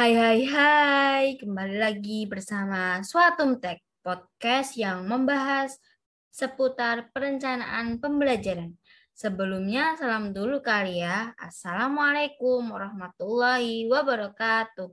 [0.00, 5.76] Hai hai hai, kembali lagi bersama Suatum Tech, podcast yang membahas
[6.32, 8.80] seputar perencanaan pembelajaran.
[9.12, 11.36] Sebelumnya, salam dulu kali ya.
[11.36, 14.88] Assalamualaikum warahmatullahi wabarakatuh.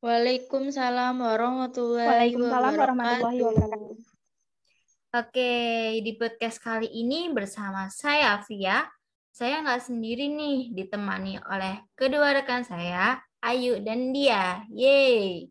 [0.00, 3.68] Waalaikumsalam warahmatullahi Waalaikumsalam warahmatullahi wabarakatuh.
[3.68, 5.20] wabarakatuh.
[5.28, 5.52] Oke,
[6.00, 8.88] di podcast kali ini bersama saya, Via.
[9.28, 14.62] Saya nggak sendiri nih, ditemani oleh kedua rekan saya, Ayu dan dia.
[14.70, 15.50] Yeay.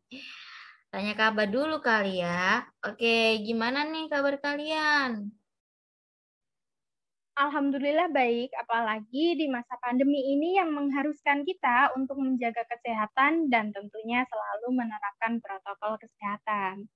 [0.91, 2.63] Tanya kabar dulu kali ya.
[2.87, 5.31] Oke, gimana nih kabar kalian?
[7.35, 14.27] Alhamdulillah baik, apalagi di masa pandemi ini yang mengharuskan kita untuk menjaga kesehatan dan tentunya
[14.27, 16.91] selalu menerapkan protokol kesehatan.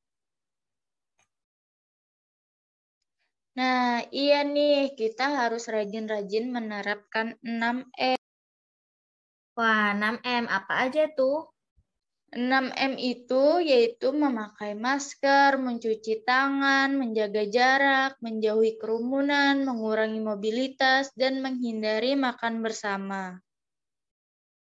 [3.56, 8.25] Nah, iya nih, kita harus rajin-rajin menerapkan 6M.
[9.56, 11.48] Wah, 6M apa aja tuh?
[12.36, 22.20] 6M itu yaitu memakai masker, mencuci tangan, menjaga jarak, menjauhi kerumunan, mengurangi mobilitas, dan menghindari
[22.20, 23.40] makan bersama.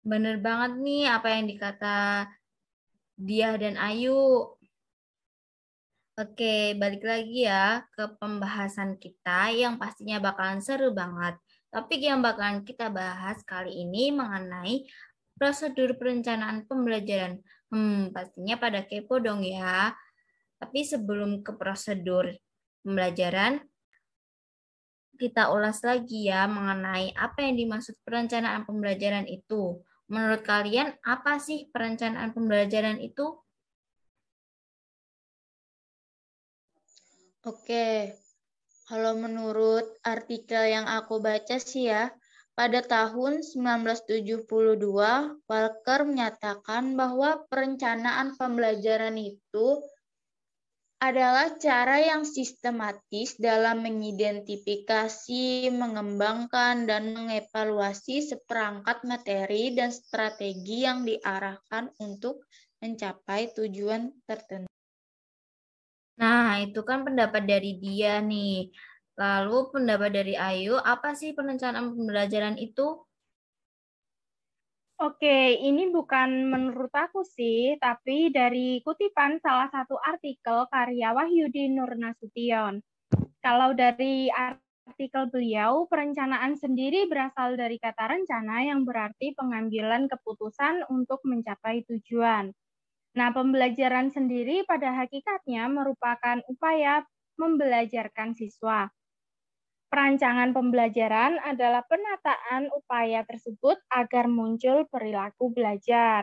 [0.00, 1.98] Bener banget nih apa yang dikata
[3.20, 4.56] dia dan Ayu.
[6.16, 11.36] Oke, balik lagi ya ke pembahasan kita yang pastinya bakalan seru banget.
[11.69, 14.88] Topik yang bakalan kita bahas kali ini mengenai
[15.36, 17.44] prosedur perencanaan pembelajaran.
[17.69, 19.92] Hmm, pastinya pada kepo dong ya.
[20.56, 22.33] Tapi sebelum ke prosedur
[22.80, 23.60] pembelajaran,
[25.20, 29.82] kita ulas lagi ya mengenai apa yang dimaksud perencanaan pembelajaran itu.
[30.08, 33.36] Menurut kalian, apa sih perencanaan pembelajaran itu?
[37.44, 38.16] Oke,
[38.89, 42.08] kalau menurut artikel yang aku baca sih ya,
[42.56, 44.48] pada tahun 1972,
[45.44, 49.78] Walker menyatakan bahwa perencanaan pembelajaran itu
[50.98, 61.94] adalah cara yang sistematis dalam mengidentifikasi, mengembangkan, dan mengevaluasi seperangkat materi dan strategi yang diarahkan
[62.03, 62.43] untuk
[62.82, 64.78] mencapai tujuan tertentu.
[66.20, 68.70] Nah, itu kan pendapat dari dia nih.
[69.18, 72.86] Lalu pendapat dari Ayu, apa sih perencanaan pembelajaran itu?
[74.98, 81.94] Oke, ini bukan menurut aku sih, tapi dari kutipan salah satu artikel karya Wahyudi Nur
[81.94, 82.82] Nasution.
[83.38, 84.26] Kalau dari
[84.90, 92.50] artikel beliau, perencanaan sendiri berasal dari kata rencana yang berarti pengambilan keputusan untuk mencapai tujuan.
[93.18, 96.94] Nah, pembelajaran sendiri pada hakikatnya merupakan upaya
[97.42, 98.80] membelajarkan siswa.
[99.92, 106.22] Perancangan pembelajaran adalah penataan upaya tersebut agar muncul perilaku belajar.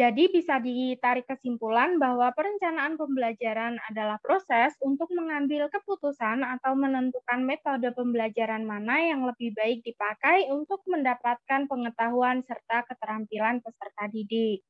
[0.00, 7.88] Jadi bisa ditarik kesimpulan bahwa perencanaan pembelajaran adalah proses untuk mengambil keputusan atau menentukan metode
[7.98, 14.60] pembelajaran mana yang lebih baik dipakai untuk mendapatkan pengetahuan serta keterampilan peserta didik.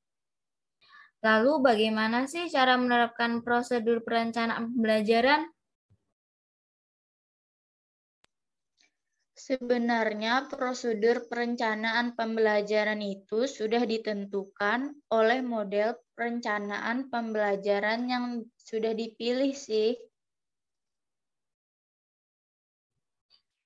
[1.23, 5.47] Lalu bagaimana sih cara menerapkan prosedur perencanaan pembelajaran?
[9.33, 18.25] Sebenarnya prosedur perencanaan pembelajaran itu sudah ditentukan oleh model perencanaan pembelajaran yang
[18.59, 19.99] sudah dipilih sih.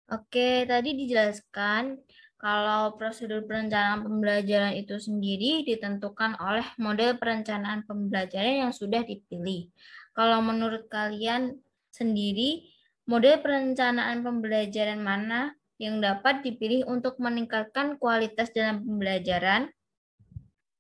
[0.06, 2.05] Oke, tadi dijelaskan
[2.46, 9.66] kalau prosedur perencanaan pembelajaran itu sendiri ditentukan oleh model perencanaan pembelajaran yang sudah dipilih.
[10.14, 11.58] Kalau menurut kalian
[11.90, 12.70] sendiri,
[13.10, 19.66] model perencanaan pembelajaran mana yang dapat dipilih untuk meningkatkan kualitas dalam pembelajaran?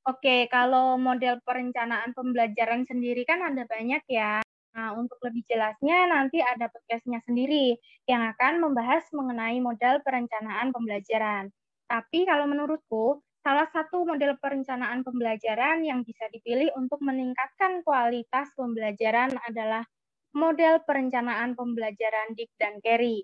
[0.06, 4.46] Oke, kalau model perencanaan pembelajaran sendiri kan ada banyak ya.
[4.76, 11.48] Nah, untuk lebih jelasnya nanti ada podcastnya sendiri yang akan membahas mengenai model perencanaan pembelajaran.
[11.86, 19.38] Tapi kalau menurutku, salah satu model perencanaan pembelajaran yang bisa dipilih untuk meningkatkan kualitas pembelajaran
[19.46, 19.86] adalah
[20.34, 23.22] model perencanaan pembelajaran Dick dan Kerry.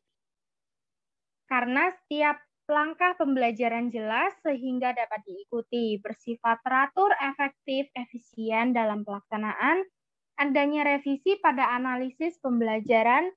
[1.50, 2.38] Karena setiap
[2.70, 9.84] langkah pembelajaran jelas sehingga dapat diikuti, bersifat teratur, efektif, efisien dalam pelaksanaan,
[10.40, 13.28] adanya revisi pada analisis pembelajaran,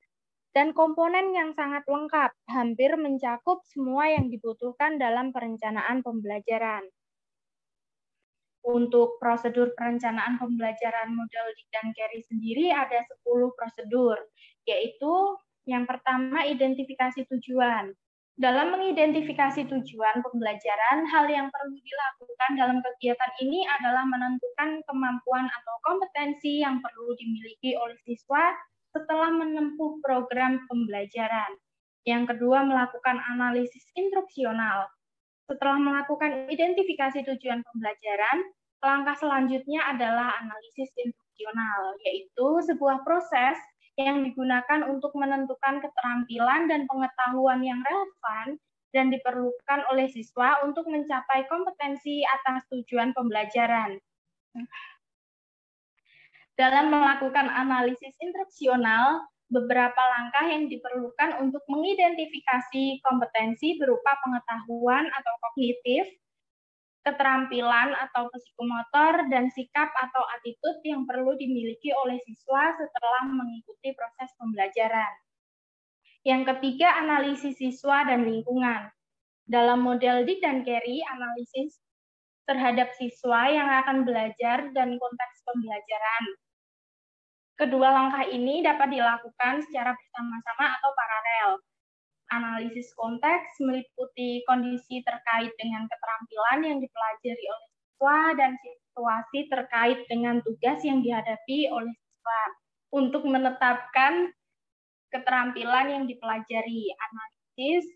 [0.56, 6.88] dan komponen yang sangat lengkap, hampir mencakup semua yang dibutuhkan dalam perencanaan pembelajaran.
[8.64, 14.16] Untuk prosedur perencanaan pembelajaran model Dick dan Carey sendiri ada 10 prosedur,
[14.64, 15.38] yaitu
[15.68, 17.92] yang pertama identifikasi tujuan.
[18.36, 25.76] Dalam mengidentifikasi tujuan pembelajaran, hal yang perlu dilakukan dalam kegiatan ini adalah menentukan kemampuan atau
[25.84, 28.56] kompetensi yang perlu dimiliki oleh siswa
[28.96, 31.60] setelah menempuh program pembelajaran.
[32.08, 34.88] Yang kedua, melakukan analisis instruksional.
[35.52, 38.38] Setelah melakukan identifikasi tujuan pembelajaran,
[38.80, 43.60] langkah selanjutnya adalah analisis instruksional, yaitu sebuah proses
[44.00, 48.56] yang digunakan untuk menentukan keterampilan dan pengetahuan yang relevan
[48.96, 54.00] dan diperlukan oleh siswa untuk mencapai kompetensi atas tujuan pembelajaran.
[56.56, 66.08] Dalam melakukan analisis instruksional, beberapa langkah yang diperlukan untuk mengidentifikasi kompetensi berupa pengetahuan atau kognitif,
[67.04, 74.32] keterampilan atau psikomotor, dan sikap atau attitude yang perlu dimiliki oleh siswa setelah mengikuti proses
[74.40, 75.12] pembelajaran.
[76.26, 78.90] Yang ketiga, analisis siswa dan lingkungan.
[79.46, 81.78] Dalam model Dick dan Kerry, analisis
[82.50, 86.24] terhadap siswa yang akan belajar dan konteks pembelajaran.
[87.56, 91.50] Kedua langkah ini dapat dilakukan secara bersama-sama atau paralel
[92.36, 100.44] analisis konteks meliputi kondisi terkait dengan keterampilan yang dipelajari oleh siswa dan situasi terkait dengan
[100.44, 102.42] tugas yang dihadapi oleh siswa
[102.92, 104.36] untuk menetapkan
[105.16, 106.92] keterampilan yang dipelajari.
[106.92, 107.88] Analisis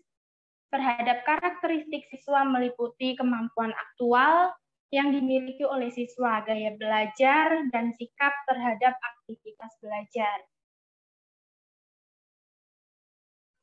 [0.70, 4.54] terhadap karakteristik siswa meliputi kemampuan aktual
[4.90, 9.19] yang dimiliki oleh siswa, gaya belajar, dan sikap terhadap aktivitas
[9.82, 10.38] belajar.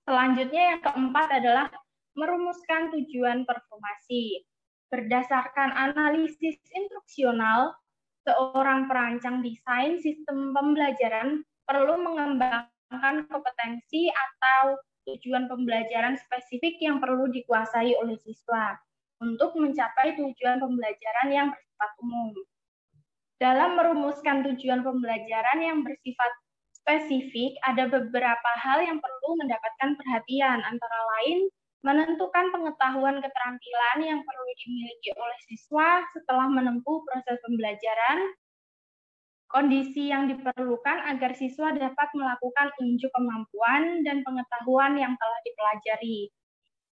[0.07, 1.67] Selanjutnya yang keempat adalah
[2.15, 4.47] merumuskan tujuan performasi.
[4.87, 7.75] Berdasarkan analisis instruksional,
[8.23, 14.79] seorang perancang desain sistem pembelajaran perlu mengembangkan kompetensi atau
[15.11, 18.79] tujuan pembelajaran spesifik yang perlu dikuasai oleh siswa
[19.19, 22.31] untuk mencapai tujuan pembelajaran yang bersifat umum.
[23.37, 26.31] Dalam merumuskan tujuan pembelajaran yang bersifat
[26.73, 31.45] spesifik, ada beberapa hal yang perlu mendapatkan perhatian, antara lain
[31.85, 38.33] menentukan pengetahuan keterampilan yang perlu dimiliki oleh siswa setelah menempuh proses pembelajaran,
[39.47, 46.33] kondisi yang diperlukan agar siswa dapat melakukan unjuk kemampuan dan pengetahuan yang telah dipelajari,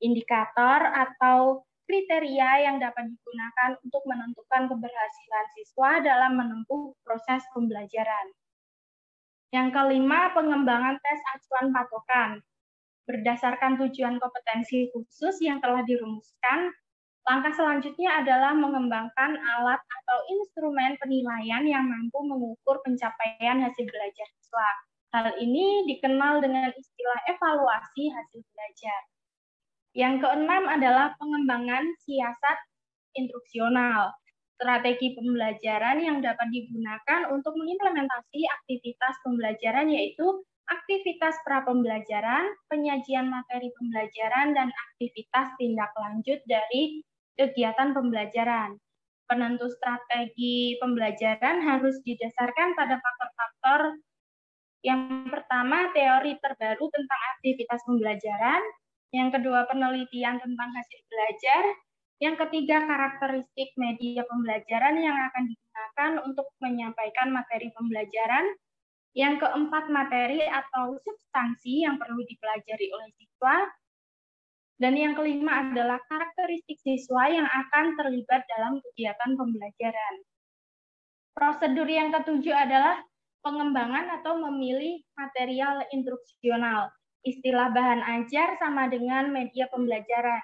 [0.02, 8.32] indikator atau kriteria yang dapat digunakan untuk menentukan keberhasilan siswa dalam menempuh proses pembelajaran.
[9.52, 12.40] Yang kelima, pengembangan tes acuan patokan.
[13.04, 16.72] Berdasarkan tujuan kompetensi khusus yang telah dirumuskan,
[17.28, 24.70] langkah selanjutnya adalah mengembangkan alat atau instrumen penilaian yang mampu mengukur pencapaian hasil belajar siswa.
[25.12, 29.02] Hal ini dikenal dengan istilah evaluasi hasil belajar.
[29.92, 32.58] Yang keenam adalah pengembangan siasat
[33.20, 34.16] instruksional
[34.56, 43.74] strategi pembelajaran yang dapat digunakan untuk mengimplementasi aktivitas pembelajaran yaitu aktivitas pra pembelajaran, penyajian materi
[43.76, 47.04] pembelajaran, dan aktivitas tindak lanjut dari
[47.36, 48.80] kegiatan pembelajaran.
[49.28, 54.00] Penentu strategi pembelajaran harus didasarkan pada faktor-faktor
[54.82, 58.62] yang pertama, teori terbaru tentang aktivitas pembelajaran.
[59.12, 61.63] Yang kedua, penelitian tentang hasil belajar.
[62.24, 68.56] Yang ketiga, karakteristik media pembelajaran yang akan digunakan untuk menyampaikan materi pembelajaran.
[69.12, 73.68] Yang keempat, materi atau substansi yang perlu dipelajari oleh siswa.
[74.80, 80.15] Dan yang kelima adalah karakteristik siswa yang akan terlibat dalam kegiatan pembelajaran.
[81.36, 83.03] Prosedur yang ketujuh adalah
[83.44, 86.89] pengembangan atau memilih material instruksional.
[87.22, 90.42] Istilah bahan ajar sama dengan media pembelajaran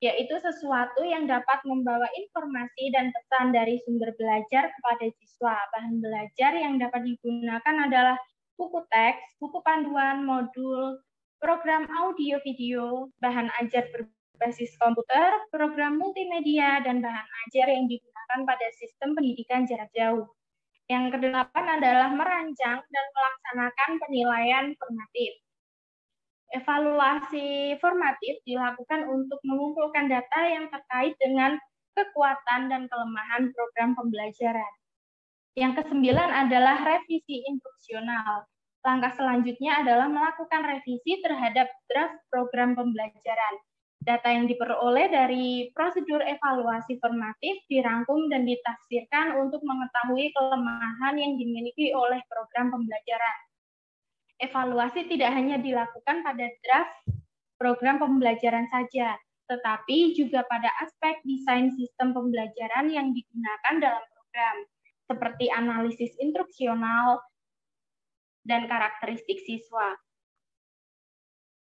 [0.00, 5.60] yaitu sesuatu yang dapat membawa informasi dan pesan dari sumber belajar kepada siswa.
[5.76, 8.16] Bahan belajar yang dapat digunakan adalah
[8.56, 10.96] buku teks, buku panduan, modul,
[11.36, 18.66] program audio video, bahan ajar berbasis komputer, program multimedia, dan bahan ajar yang digunakan pada
[18.80, 20.24] sistem pendidikan jarak jauh.
[20.88, 25.32] Yang kedelapan adalah merancang dan melaksanakan penilaian formatif.
[26.50, 31.54] Evaluasi formatif dilakukan untuk mengumpulkan data yang terkait dengan
[31.94, 34.72] kekuatan dan kelemahan program pembelajaran.
[35.54, 38.50] Yang kesembilan adalah revisi instruksional.
[38.82, 43.54] Langkah selanjutnya adalah melakukan revisi terhadap draft program pembelajaran.
[44.02, 51.94] Data yang diperoleh dari prosedur evaluasi formatif dirangkum dan ditafsirkan untuk mengetahui kelemahan yang dimiliki
[51.94, 53.49] oleh program pembelajaran
[54.40, 56.96] evaluasi tidak hanya dilakukan pada draft
[57.60, 59.14] program pembelajaran saja,
[59.46, 64.56] tetapi juga pada aspek desain sistem pembelajaran yang digunakan dalam program,
[65.10, 67.20] seperti analisis instruksional
[68.48, 69.92] dan karakteristik siswa.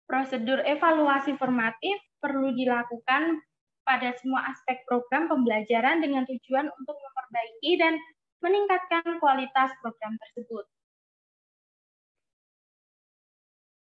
[0.06, 3.42] Prosedur evaluasi formatif perlu dilakukan
[3.84, 7.96] pada semua aspek program pembelajaran dengan tujuan untuk memperbaiki dan
[8.44, 10.64] meningkatkan kualitas program tersebut.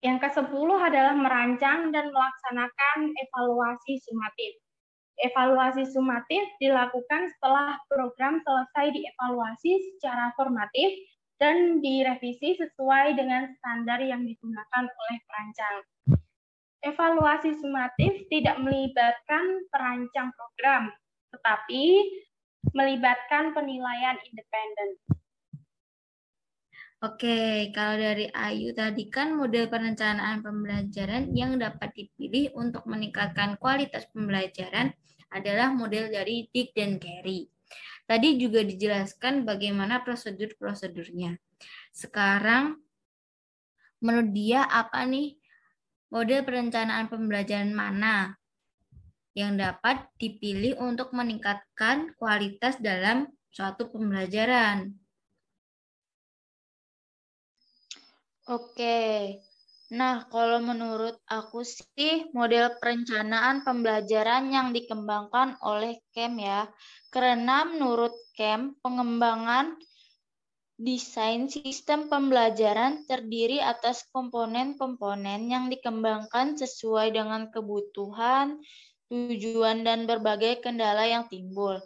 [0.07, 4.55] Yang ke-10 adalah merancang dan melaksanakan evaluasi sumatif.
[5.19, 10.95] Evaluasi sumatif dilakukan setelah program selesai dievaluasi secara formatif
[11.43, 15.75] dan direvisi sesuai dengan standar yang digunakan oleh perancang.
[16.87, 20.87] Evaluasi sumatif tidak melibatkan perancang program,
[21.35, 21.83] tetapi
[22.71, 25.16] melibatkan penilaian independen.
[26.97, 34.09] Oke, kalau dari Ayu tadi kan model perencanaan pembelajaran yang dapat dipilih untuk meningkatkan kualitas
[34.09, 34.89] pembelajaran
[35.29, 37.45] adalah model dari Dick dan Carey.
[38.09, 41.37] Tadi juga dijelaskan bagaimana prosedur-prosedurnya.
[41.93, 42.81] Sekarang,
[44.01, 45.37] menurut dia apa nih
[46.09, 48.33] model perencanaan pembelajaran mana
[49.37, 54.97] yang dapat dipilih untuk meningkatkan kualitas dalam suatu pembelajaran?
[58.47, 58.95] Oke,
[59.87, 66.67] Nah, kalau menurut aku sih model perencanaan pembelajaran yang dikembangkan oleh KEM ya.
[67.07, 69.79] Karena menurut KEM, pengembangan
[70.75, 78.59] desain sistem pembelajaran terdiri atas komponen-komponen yang dikembangkan sesuai dengan kebutuhan,
[79.07, 81.79] tujuan, dan berbagai kendala yang timbul.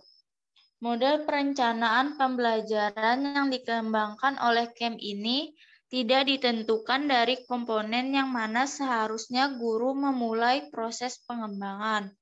[0.81, 5.53] Model perencanaan pembelajaran yang dikembangkan oleh KEM ini
[5.91, 12.15] tidak ditentukan dari komponen yang mana seharusnya guru memulai proses pengembangan.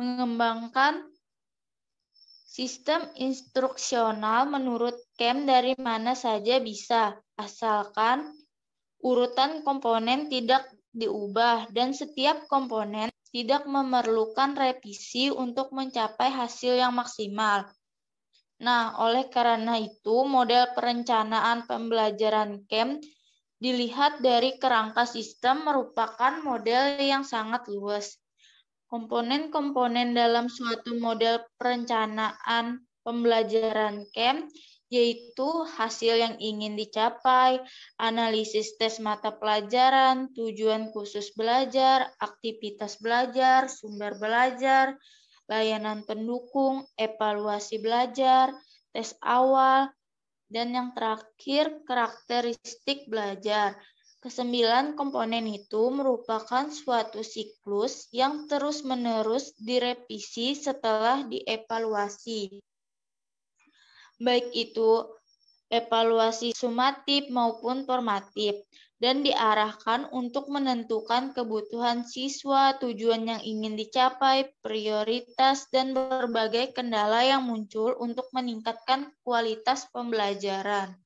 [0.00, 1.04] Mengembangkan
[2.48, 8.32] sistem instruksional menurut KEM dari mana saja bisa, asalkan
[9.04, 10.64] urutan komponen tidak
[10.96, 17.68] diubah dan setiap komponen tidak memerlukan revisi untuk mencapai hasil yang maksimal.
[18.62, 23.02] Nah, oleh karena itu, model perencanaan pembelajaran KEM
[23.58, 28.14] dilihat dari kerangka sistem merupakan model yang sangat luas.
[28.86, 34.46] Komponen-komponen dalam suatu model perencanaan pembelajaran KEM
[34.92, 37.58] yaitu hasil yang ingin dicapai,
[37.98, 44.94] analisis tes mata pelajaran, tujuan khusus belajar, aktivitas belajar, sumber belajar,
[45.50, 48.52] layanan pendukung, evaluasi belajar,
[48.94, 49.92] tes awal,
[50.48, 53.76] dan yang terakhir karakteristik belajar.
[54.24, 62.56] Kesembilan komponen itu merupakan suatu siklus yang terus-menerus direvisi setelah dievaluasi.
[64.16, 65.04] Baik itu
[65.68, 68.56] evaluasi sumatif maupun formatif
[69.04, 77.44] dan diarahkan untuk menentukan kebutuhan siswa, tujuan yang ingin dicapai, prioritas, dan berbagai kendala yang
[77.44, 80.96] muncul untuk meningkatkan kualitas pembelajaran.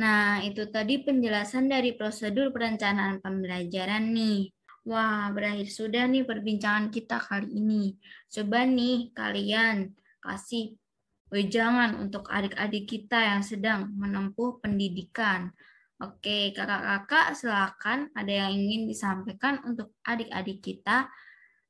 [0.00, 4.48] Nah, itu tadi penjelasan dari prosedur perencanaan pembelajaran nih.
[4.88, 8.00] Wah, berakhir sudah nih perbincangan kita kali ini.
[8.32, 9.92] Coba nih kalian
[10.24, 10.79] kasih
[11.30, 15.54] wejangan untuk adik-adik kita yang sedang menempuh pendidikan.
[16.02, 21.06] Oke, kakak-kakak silakan ada yang ingin disampaikan untuk adik-adik kita,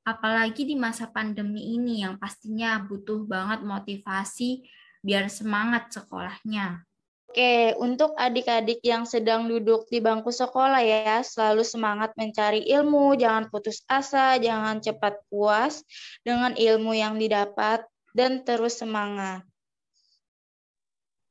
[0.07, 4.65] apalagi di masa pandemi ini yang pastinya butuh banget motivasi
[5.05, 6.87] biar semangat sekolahnya.
[7.31, 13.47] Oke, untuk adik-adik yang sedang duduk di bangku sekolah ya, selalu semangat mencari ilmu, jangan
[13.55, 15.87] putus asa, jangan cepat puas
[16.27, 19.47] dengan ilmu yang didapat, dan terus semangat.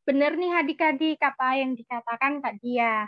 [0.10, 3.06] Benar nih adik-adik apa yang dikatakan Kak Dia.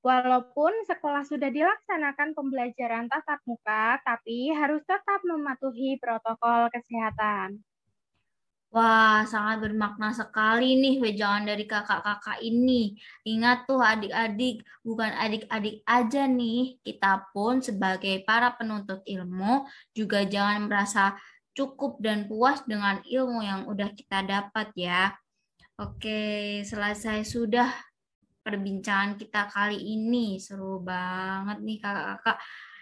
[0.00, 7.60] Walaupun sekolah sudah dilaksanakan pembelajaran tatap muka, tapi harus tetap mematuhi protokol kesehatan.
[8.72, 12.96] Wah, sangat bermakna sekali nih wejangan dari kakak-kakak ini.
[13.28, 20.72] Ingat tuh adik-adik, bukan adik-adik aja nih, kita pun sebagai para penuntut ilmu juga jangan
[20.72, 21.20] merasa
[21.52, 25.12] cukup dan puas dengan ilmu yang udah kita dapat ya.
[25.78, 27.70] Oke, selesai sudah
[28.42, 30.42] perbincangan kita kali ini.
[30.42, 32.38] Seru banget nih kakak-kakak.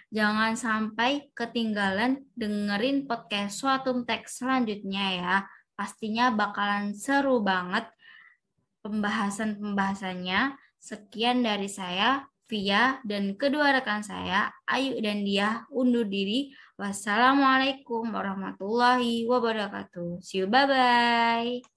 [0.09, 5.37] Jangan sampai ketinggalan dengerin podcast suatu teks selanjutnya ya.
[5.77, 7.85] Pastinya bakalan seru banget
[8.81, 10.57] pembahasan-pembahasannya.
[10.81, 16.49] Sekian dari saya, Via, dan kedua rekan saya, Ayu dan Dia, undur diri.
[16.81, 20.25] Wassalamualaikum warahmatullahi wabarakatuh.
[20.25, 21.76] See you, bye-bye.